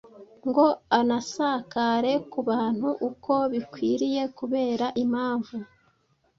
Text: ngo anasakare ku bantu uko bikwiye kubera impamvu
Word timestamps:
ngo 0.47 0.65
anasakare 0.99 2.13
ku 2.31 2.39
bantu 2.49 2.89
uko 3.09 3.33
bikwiye 3.51 4.21
kubera 4.37 4.85
impamvu 5.03 5.55